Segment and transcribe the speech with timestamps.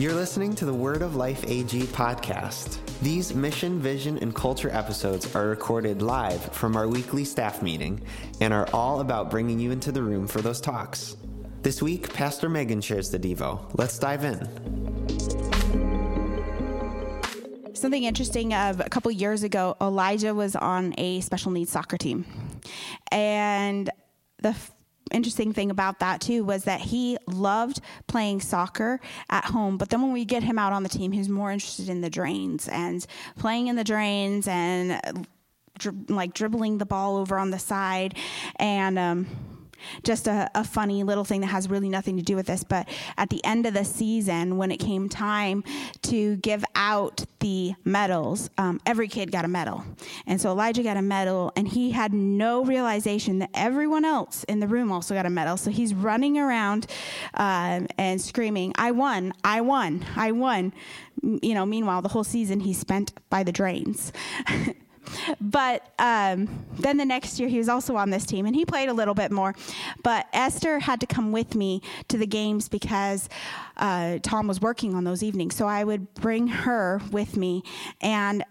[0.00, 2.78] You're listening to the Word of Life AG podcast.
[3.02, 8.00] These mission, vision, and culture episodes are recorded live from our weekly staff meeting
[8.40, 11.18] and are all about bringing you into the room for those talks.
[11.60, 13.60] This week, Pastor Megan shares the Devo.
[13.74, 14.38] Let's dive in.
[17.74, 22.24] Something interesting of a couple years ago, Elijah was on a special needs soccer team.
[23.12, 23.90] And
[24.38, 24.56] the
[25.10, 29.76] interesting thing about that too was that he loved playing soccer at home.
[29.76, 32.10] But then when we get him out on the team he's more interested in the
[32.10, 33.04] drains and
[33.38, 35.26] playing in the drains and
[36.08, 38.16] like dribbling the ball over on the side.
[38.56, 39.26] And um,
[40.02, 42.64] just a, a, funny little thing that has really nothing to do with this.
[42.64, 45.64] But at the end of the season, when it came time
[46.02, 49.84] to give out the medals, um, every kid got a medal.
[50.26, 54.60] And so Elijah got a medal, and he had no realization that everyone else in
[54.60, 55.56] the room also got a medal.
[55.56, 56.86] So he's running around
[57.34, 60.72] uh, and screaming, I won, I won, I won.
[61.22, 64.12] You know, meanwhile, the whole season he spent by the drains.
[65.40, 68.88] but um, then the next year he was also on this team and he played
[68.88, 69.54] a little bit more.
[70.02, 73.28] But Esther had to come with me to the games because
[73.76, 75.56] uh, Tom was working on those evenings.
[75.56, 77.62] So I would bring her with me
[78.00, 78.44] and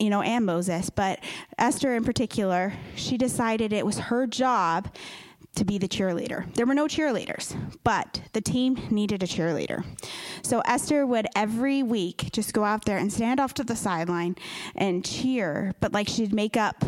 [0.00, 1.20] you know, and Moses, but
[1.56, 4.92] Esther in particular, she decided it was her job
[5.56, 6.52] to be the cheerleader.
[6.54, 9.84] There were no cheerleaders, but the team needed a cheerleader.
[10.42, 14.36] So Esther would every week just go out there and stand off to the sideline
[14.74, 16.84] and cheer, but like she'd make up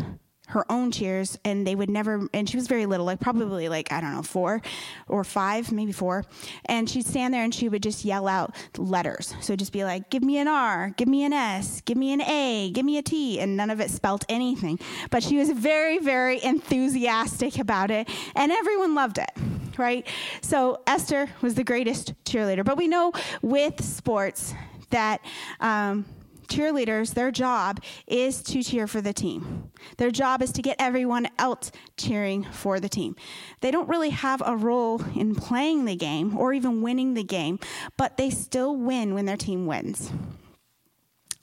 [0.47, 3.91] her own cheers and they would never and she was very little like probably like
[3.91, 4.61] i don't know four
[5.07, 6.25] or five maybe four.
[6.65, 9.33] And she'd stand there and she would just yell out letters.
[9.41, 12.21] So just be like give me an r give me an s give me an
[12.21, 14.79] a give me a t and none of it spelt anything.
[15.09, 19.31] But she was very very enthusiastic about it and everyone loved it
[19.77, 20.07] right?
[20.41, 22.65] So esther was the greatest cheerleader.
[22.65, 24.55] But we know with sports
[24.89, 25.21] that
[25.59, 26.05] um,
[26.47, 29.71] cheerleaders, their job is to cheer for the team.
[29.97, 33.15] Their job is to get everyone else cheering for the team.
[33.61, 37.59] They don't really have a role in playing the game or even winning the game,
[37.97, 40.11] but they still win when their team wins.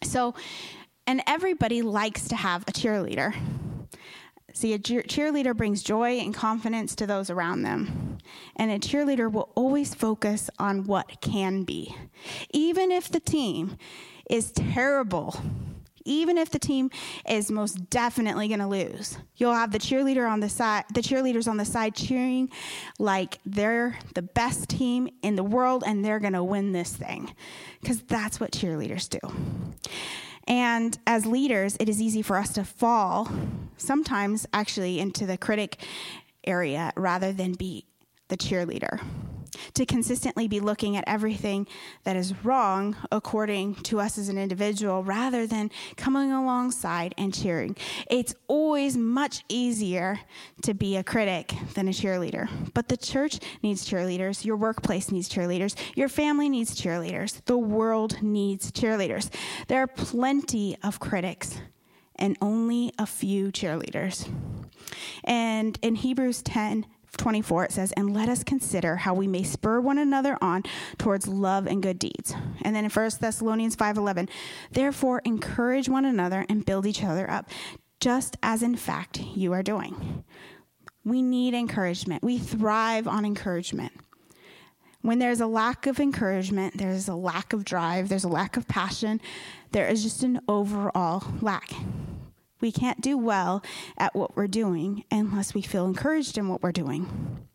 [0.03, 0.35] So,
[1.07, 3.35] and everybody likes to have a cheerleader.
[4.55, 8.19] See, a cheerleader brings joy and confidence to those around them.
[8.55, 11.95] And a cheerleader will always focus on what can be.
[12.51, 13.77] Even if the team
[14.31, 15.41] is terrible,
[16.05, 16.91] even if the team
[17.29, 19.19] is most definitely going to lose.
[19.37, 22.51] You'll have the cheerleader on the side, the cheerleaders on the side cheering
[22.99, 27.35] like they're the best team in the world and they're going to win this thing.
[27.85, 29.21] Cuz that's what cheerleaders do.
[30.47, 33.31] And as leaders, it is easy for us to fall
[33.79, 35.79] sometimes actually into the critic
[36.47, 37.87] area rather than be
[38.29, 39.01] the cheerleader
[39.75, 41.67] to consistently be looking at everything
[42.05, 47.77] that is wrong according to us as an individual rather than coming alongside and cheering.
[48.09, 50.21] It's always much easier
[50.63, 52.49] to be a critic than a cheerleader.
[52.75, 58.23] But the church needs cheerleaders, your workplace needs cheerleaders, your family needs cheerleaders, the world
[58.23, 59.31] needs cheerleaders.
[59.69, 61.61] There are plenty of critics
[62.17, 64.29] and only a few cheerleaders.
[65.25, 69.81] And in Hebrews 10, 24 it says and let us consider how we may spur
[69.81, 70.63] one another on
[70.99, 72.35] towards love and good deeds.
[72.63, 74.29] And then in 1 thessalonians 5.11
[74.73, 77.49] therefore encourage one another and build each other up
[78.01, 80.25] just as in fact you are doing.
[81.05, 82.23] We need encouragement.
[82.23, 83.93] We thrive on encouragement.
[85.03, 88.67] When there's a lack of encouragement there's a lack of drive there's a lack of
[88.67, 89.21] passion
[89.73, 91.71] there is just an overall lack
[92.65, 93.63] we can't do well
[93.99, 97.47] at what we're doing unless we feel encouraged in what we're doing.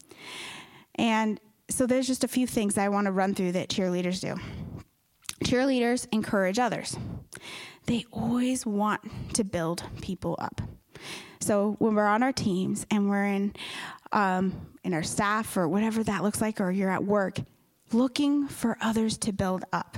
[0.93, 4.35] And so there's just a few things I want to run through that cheerleaders do.
[5.43, 6.95] Cheerleaders encourage others.
[7.87, 9.01] They always want
[9.33, 10.61] to build people up.
[11.39, 13.53] So when we're on our teams and we're in
[14.11, 17.39] um, in our staff or whatever that looks like, or you're at work,
[17.91, 19.97] looking for others to build up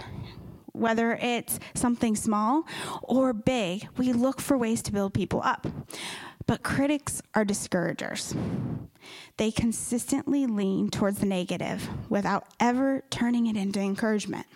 [0.81, 2.67] whether it's something small
[3.03, 5.67] or big, we look for ways to build people up.
[6.47, 8.35] But critics are discouragers.
[9.37, 14.47] They consistently lean towards the negative without ever turning it into encouragement.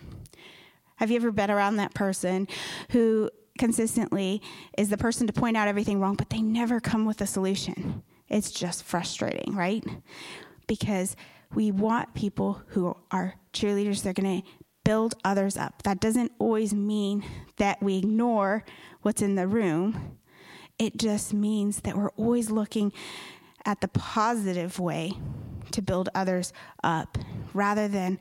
[0.96, 2.48] Have you ever been around that person
[2.90, 4.42] who consistently
[4.76, 8.02] is the person to point out everything wrong, but they never come with a solution?
[8.28, 9.84] It's just frustrating, right?
[10.66, 11.16] Because
[11.54, 14.48] we want people who are cheerleaders, they're going to
[14.86, 15.82] build others up.
[15.82, 17.24] That doesn't always mean
[17.56, 18.64] that we ignore
[19.02, 20.18] what's in the room.
[20.78, 22.92] It just means that we're always looking
[23.64, 25.12] at the positive way
[25.72, 26.52] to build others
[26.84, 27.18] up
[27.52, 28.20] rather than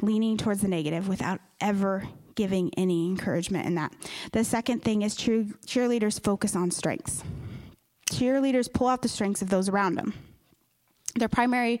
[0.00, 3.92] leaning towards the negative without ever giving any encouragement in that.
[4.30, 7.24] The second thing is cheer, cheerleaders focus on strengths.
[8.12, 10.14] Cheerleaders pull out the strengths of those around them.
[11.16, 11.80] Their primary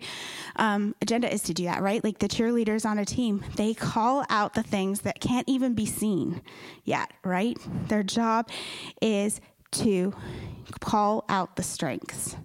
[0.56, 2.02] um, agenda is to do that, right?
[2.02, 5.86] Like the cheerleaders on a team, they call out the things that can't even be
[5.86, 6.40] seen
[6.84, 7.58] yet, right?
[7.88, 8.48] Their job
[9.00, 9.40] is
[9.72, 10.14] to
[10.80, 12.36] call out the strengths.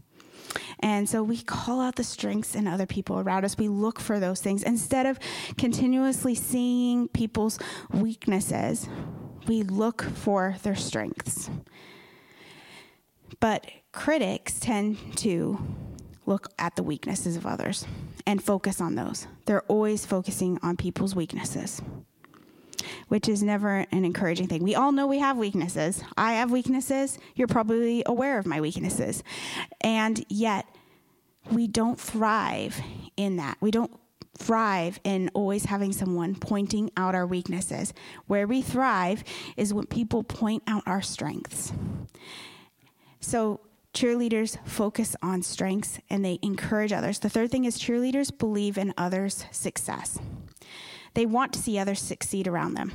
[0.79, 3.57] And so we call out the strengths in other people around us.
[3.57, 4.63] We look for those things.
[4.63, 5.19] Instead of
[5.57, 7.59] continuously seeing people's
[7.93, 8.89] weaknesses,
[9.47, 11.49] we look for their strengths.
[13.39, 15.59] But critics tend to
[16.25, 17.85] look at the weaknesses of others
[18.25, 19.27] and focus on those.
[19.45, 21.81] They're always focusing on people's weaknesses,
[23.07, 24.63] which is never an encouraging thing.
[24.63, 26.03] We all know we have weaknesses.
[26.18, 27.18] I have weaknesses.
[27.35, 29.23] You're probably aware of my weaknesses.
[29.81, 30.65] And yet,
[31.50, 32.79] we don't thrive
[33.17, 33.57] in that.
[33.62, 33.91] We don't
[34.38, 37.94] thrive in always having someone pointing out our weaknesses.
[38.27, 39.24] Where we thrive
[39.57, 41.74] is when people point out our strengths.
[43.19, 43.59] So,
[43.93, 47.19] cheerleaders focus on strengths and they encourage others.
[47.19, 50.19] The third thing is cheerleaders believe in others' success.
[51.13, 52.91] They want to see others succeed around them.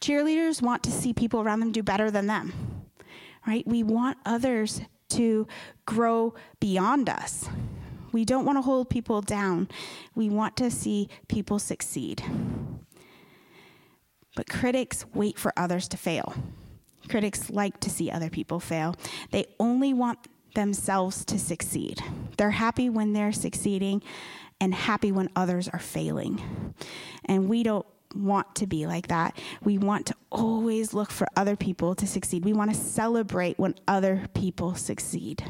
[0.00, 2.52] Cheerleaders want to see people around them do better than them.
[3.46, 3.66] Right?
[3.66, 4.80] We want others
[5.10, 5.46] to
[5.86, 7.48] grow beyond us.
[8.12, 9.68] We don't want to hold people down.
[10.14, 12.22] We want to see people succeed.
[14.36, 16.34] But critics wait for others to fail.
[17.08, 18.94] Critics like to see other people fail.
[19.30, 20.18] They only want
[20.54, 22.02] themselves to succeed.
[22.36, 24.02] They're happy when they're succeeding
[24.60, 26.74] and happy when others are failing.
[27.24, 29.36] And we don't want to be like that.
[29.62, 32.44] We want to always look for other people to succeed.
[32.44, 35.44] We want to celebrate when other people succeed.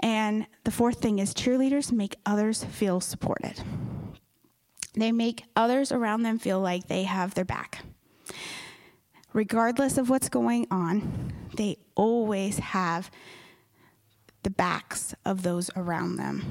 [0.00, 3.62] And the fourth thing is cheerleaders make others feel supported.
[4.94, 7.82] They make others around them feel like they have their back
[9.34, 13.10] regardless of what's going on, they always have
[14.42, 16.42] the backs of those around them.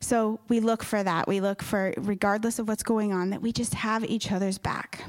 [0.00, 1.26] So we look for that.
[1.26, 5.04] We look for, regardless of what's going on, that we just have each other's back.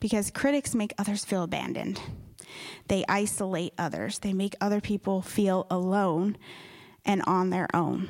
[0.00, 2.00] Because critics make others feel abandoned,
[2.88, 6.36] they isolate others, they make other people feel alone
[7.04, 8.08] and on their own.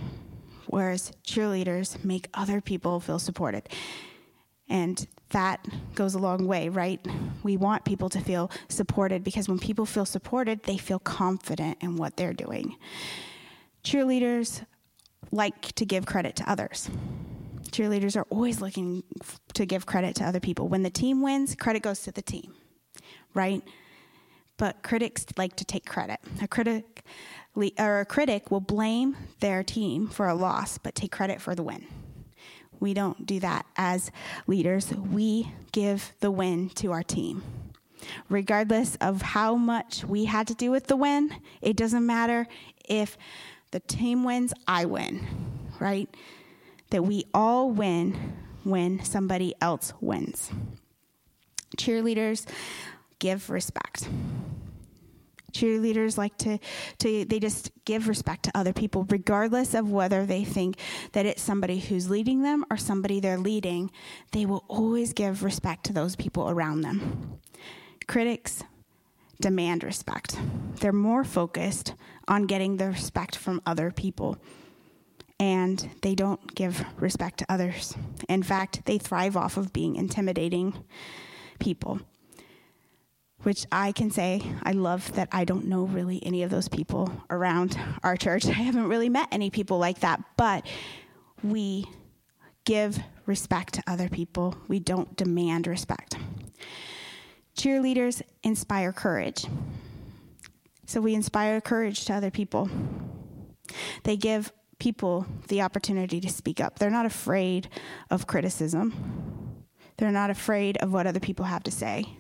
[0.67, 3.69] Whereas cheerleaders make other people feel supported.
[4.69, 7.05] And that goes a long way, right?
[7.43, 11.97] We want people to feel supported because when people feel supported, they feel confident in
[11.97, 12.77] what they're doing.
[13.85, 14.65] Cheerleaders
[15.31, 16.89] like to give credit to others.
[17.71, 19.03] Cheerleaders are always looking
[19.55, 20.69] to give credit to other people.
[20.69, 22.55] When the team wins, credit goes to the team,
[23.35, 23.63] right?
[24.59, 26.21] But critics like to take credit.
[26.43, 27.03] A critic
[27.79, 31.63] or a critic will blame their team for a loss but take credit for the
[31.63, 31.87] win.
[32.83, 34.11] We don't do that as
[34.49, 34.93] leaders.
[34.93, 37.45] We give the win to our team.
[38.29, 42.49] Regardless of how much we had to do with the win, it doesn't matter
[42.89, 43.17] if
[43.71, 45.25] the team wins, I win,
[45.79, 46.13] right?
[46.91, 48.35] That we all win
[48.65, 50.51] when somebody else wins.
[51.79, 52.47] Cheerleaders
[53.21, 54.09] give respect
[55.53, 56.59] cheerleaders like to
[56.99, 60.79] to they just give respect to other people regardless of whether they think
[61.13, 63.91] that it's somebody who's leading them or somebody they're leading.
[64.33, 67.41] They will always give respect to those people around them.
[68.07, 68.65] Critics
[69.41, 70.39] demand respect.
[70.81, 71.95] They're more focused
[72.29, 74.39] on getting the respect from other people
[75.39, 77.97] and they don't give respect to others.
[78.29, 80.85] In fact they thrive off of being intimidating
[81.59, 82.01] people
[83.43, 87.13] which I can say I love that I don't know really any of those people
[87.31, 88.47] around our church.
[88.47, 90.67] I haven't really met any people like that, but
[91.43, 91.87] we
[92.65, 94.57] give respect to other people.
[94.69, 96.17] We don't demand respect.
[97.57, 99.47] Cheerleaders inspire courage.
[100.87, 102.69] So we inspire courage to other people.
[104.05, 106.79] They give people the opportunity to speak up.
[106.79, 107.69] They're not afraid
[108.11, 109.65] of criticism.
[109.97, 112.17] They're not afraid of what other people have to say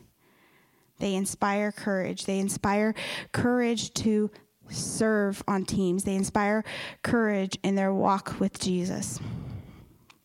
[1.02, 2.26] they inspire courage.
[2.26, 2.94] They inspire
[3.32, 4.30] courage to
[4.70, 6.04] serve on teams.
[6.04, 6.62] They inspire
[7.02, 9.18] courage in their walk with Jesus.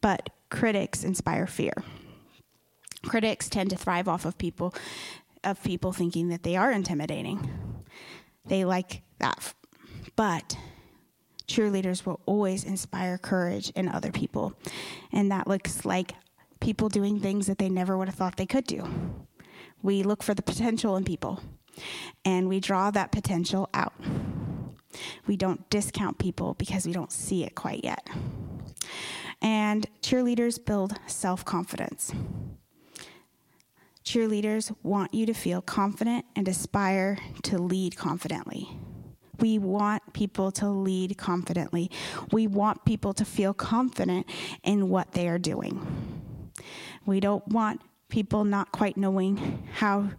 [0.02, 1.74] But critics inspire fear.
[3.08, 4.74] Critics tend to thrive off of people
[5.44, 7.84] of people thinking that they are intimidating.
[8.46, 9.56] They like that.
[10.16, 10.58] But
[11.48, 14.54] cheerleaders will always inspire courage in other people.
[15.12, 16.14] And that looks like
[16.60, 18.88] people doing things that they never would have thought they could do.
[19.82, 21.42] We look for the potential in people
[22.26, 23.94] and we draw that potential out.
[25.28, 28.08] We don't discount people because we don't see it quite yet.
[29.42, 32.12] And cheerleaders build self confidence.
[34.04, 38.70] Cheerleaders want you to feel confident and aspire to lead confidently.
[39.40, 41.92] We want people to lead confidently.
[42.32, 44.26] We want people to feel confident
[44.64, 45.86] in what they are doing.
[47.06, 50.10] We don't want people not quite knowing how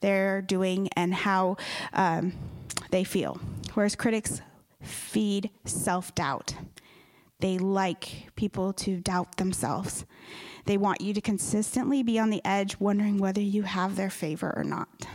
[0.00, 1.56] they're doing and how
[1.92, 2.32] um,
[2.90, 3.40] they feel.
[3.74, 4.42] Whereas critics
[4.82, 6.54] feed self doubt.
[7.40, 10.04] They like people to doubt themselves.
[10.64, 14.52] They want you to consistently be on the edge, wondering whether you have their favor
[14.56, 15.06] or not.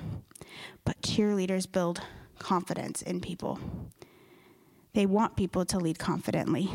[0.83, 2.01] But cheerleaders build
[2.37, 3.59] confidence in people.
[4.93, 6.69] They want people to lead confidently,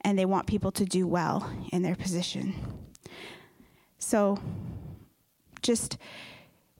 [0.00, 2.54] and they want people to do well in their position.
[3.98, 4.38] So,
[5.62, 5.98] just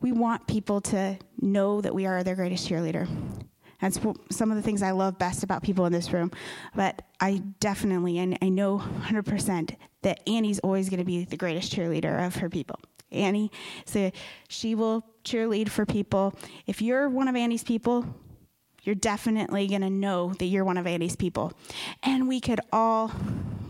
[0.00, 3.08] we want people to know that we are their greatest cheerleader.
[3.80, 3.98] That's
[4.30, 6.32] some of the things I love best about people in this room.
[6.74, 11.72] But I definitely, and I know 100% that Annie's always going to be the greatest
[11.72, 12.76] cheerleader of her people.
[13.10, 13.50] Annie,
[13.84, 14.10] so
[14.48, 16.34] she will cheerlead for people.
[16.66, 18.04] If you're one of Annie's people,
[18.82, 21.52] you're definitely going to know that you're one of Annie's people.
[22.02, 23.12] And we could all,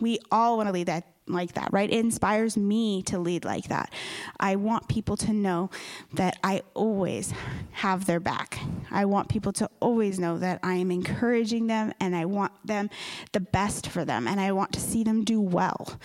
[0.00, 1.90] we all want to lead that like that, right?
[1.90, 3.92] It inspires me to lead like that.
[4.38, 5.70] I want people to know
[6.14, 7.32] that I always
[7.72, 8.58] have their back.
[8.90, 12.90] I want people to always know that I am encouraging them and I want them
[13.32, 15.98] the best for them and I want to see them do well.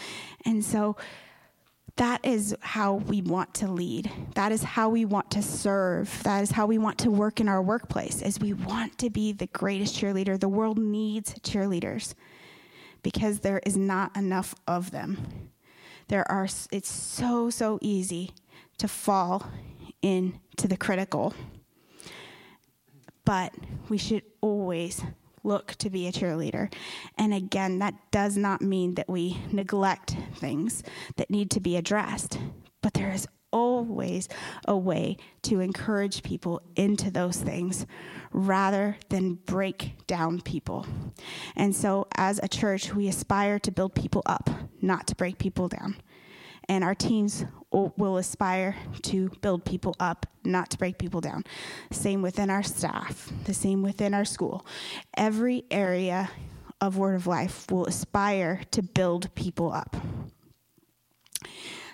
[0.45, 0.97] And so
[1.97, 4.11] that is how we want to lead.
[4.33, 6.23] That is how we want to serve.
[6.23, 8.21] That is how we want to work in our workplace.
[8.21, 10.39] Is we want to be the greatest cheerleader.
[10.39, 12.15] The world needs cheerleaders
[13.03, 15.51] because there is not enough of them.
[16.07, 18.31] There are it's so so easy
[18.77, 19.45] to fall
[20.01, 21.33] into the critical.
[23.25, 23.53] But
[23.87, 25.01] we should always
[25.43, 26.73] look to be a cheerleader.
[27.17, 30.83] And again, that does not mean that we neglect things
[31.17, 32.39] that need to be addressed,
[32.81, 34.27] but there is always
[34.67, 37.85] a way to encourage people into those things
[38.33, 40.85] rather than break down people.
[41.55, 44.49] And so, as a church, we aspire to build people up,
[44.81, 45.95] not to break people down.
[46.67, 51.43] And our teams will aspire to build people up, not to break people down.
[51.91, 54.65] Same within our staff, the same within our school.
[55.15, 56.31] Every area
[56.79, 59.97] of Word of Life will aspire to build people up.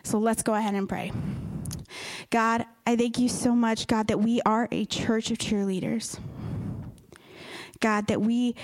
[0.04, 1.12] So let's go ahead and pray.
[2.30, 6.20] God, I thank you so much, God, that we are a church of cheerleaders.
[7.80, 8.56] God, that we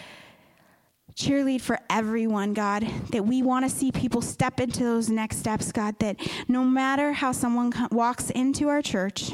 [1.16, 5.72] cheerlead for everyone, God, that we want to see people step into those next steps,
[5.72, 6.18] God, that
[6.50, 9.32] no matter how someone walks into our church,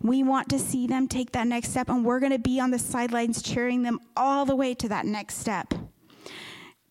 [0.00, 2.70] we want to see them take that next step, and we're going to be on
[2.70, 5.74] the sidelines cheering them all the way to that next step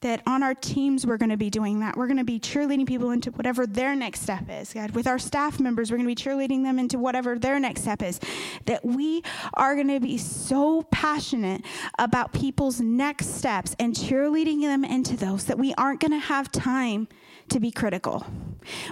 [0.01, 1.98] that on our teams we're going to be doing that.
[1.98, 4.74] We're going to be cheerleading people into whatever their next step is.
[4.74, 7.82] God, with our staff members, we're going to be cheerleading them into whatever their next
[7.82, 8.20] step is.
[8.65, 9.24] That we
[9.56, 11.63] are going to be so passionate
[11.98, 16.51] about people's next steps and cheerleading them into those that we aren't going to have
[16.51, 17.08] time
[17.50, 18.25] to be critical.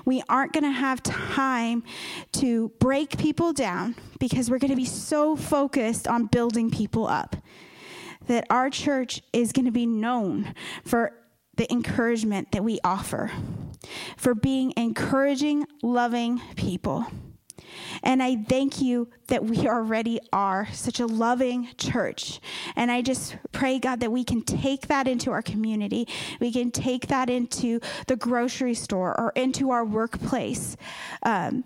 [0.04, 1.84] We aren't going to have time
[2.34, 7.36] to break people down because we're going to be so focused on building people up
[8.28, 10.54] that our church is going to be known
[10.84, 11.14] for
[11.56, 13.32] the encouragement that we offer,
[14.16, 17.06] for being encouraging, loving people.
[18.04, 22.40] And I thank you that we already are such a loving church.
[22.76, 26.08] And I just pray, God, that we can take that into our community.
[26.40, 30.78] We can take that into the grocery store or into our workplace.
[31.24, 31.64] Um,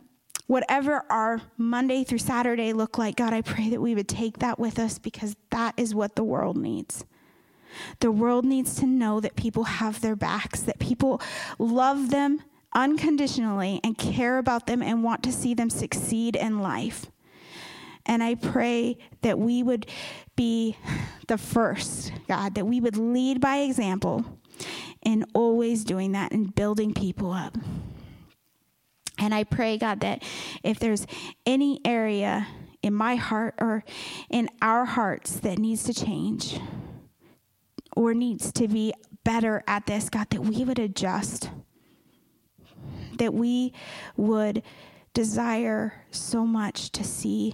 [0.52, 4.60] whatever our Monday through Saturday look like, God, I pray that we would take that
[4.60, 7.06] with us because that is what the world needs.
[8.02, 11.22] The world needs to know that people have their backs, that people
[11.58, 12.44] love them
[12.76, 17.10] unconditionally and care about them and want to see them succeed in life.
[18.06, 19.86] And I pray that we would
[20.36, 20.76] be
[21.30, 24.26] the first, God, that we would lead by example
[25.02, 27.58] in always doing that and building people up.
[29.22, 30.24] And I pray, God, that
[30.64, 31.06] if there's
[31.46, 32.48] any area
[32.82, 33.84] in my heart or
[34.32, 36.60] in our hearts that needs to change
[37.96, 41.52] or needs to be better at this, God, that we would adjust,
[43.20, 43.74] that we
[44.18, 44.64] would
[45.14, 47.54] desire so much to see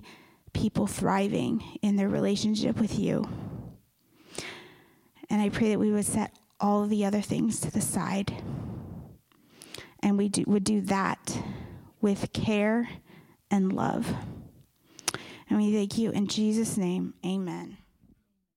[0.54, 3.28] people thriving in their relationship with you.
[5.30, 8.34] And I pray that we would set all of the other things to the side
[10.02, 11.38] and we do, would do that
[12.02, 12.90] with care
[13.50, 14.14] and love.
[15.50, 17.14] And we thank you in Jesus' name.
[17.26, 17.78] Amen.